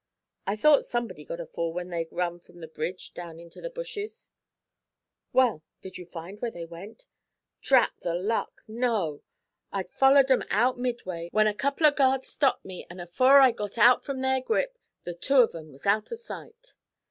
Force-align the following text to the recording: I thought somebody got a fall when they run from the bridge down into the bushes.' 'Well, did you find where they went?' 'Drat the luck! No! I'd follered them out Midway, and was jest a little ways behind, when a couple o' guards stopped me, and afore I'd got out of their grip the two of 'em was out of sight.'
I 0.47 0.55
thought 0.55 0.83
somebody 0.83 1.23
got 1.23 1.39
a 1.39 1.45
fall 1.45 1.71
when 1.73 1.89
they 1.89 2.07
run 2.09 2.39
from 2.39 2.59
the 2.59 2.67
bridge 2.67 3.13
down 3.13 3.39
into 3.39 3.61
the 3.61 3.69
bushes.' 3.69 4.31
'Well, 5.31 5.61
did 5.79 5.99
you 5.99 6.05
find 6.07 6.41
where 6.41 6.49
they 6.49 6.65
went?' 6.65 7.05
'Drat 7.61 7.91
the 8.01 8.15
luck! 8.15 8.63
No! 8.67 9.21
I'd 9.71 9.91
follered 9.91 10.27
them 10.29 10.43
out 10.49 10.79
Midway, 10.79 11.29
and 11.31 11.33
was 11.33 11.33
jest 11.33 11.33
a 11.35 11.35
little 11.35 11.35
ways 11.35 11.35
behind, 11.35 11.35
when 11.35 11.47
a 11.47 11.53
couple 11.53 11.85
o' 11.85 11.91
guards 11.91 12.27
stopped 12.29 12.65
me, 12.65 12.87
and 12.89 12.99
afore 12.99 13.41
I'd 13.41 13.57
got 13.57 13.77
out 13.77 14.09
of 14.09 14.21
their 14.21 14.41
grip 14.41 14.75
the 15.03 15.13
two 15.13 15.35
of 15.37 15.53
'em 15.53 15.71
was 15.71 15.85
out 15.85 16.11
of 16.11 16.17
sight.' 16.19 16.75